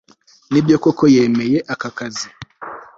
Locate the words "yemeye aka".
1.15-1.89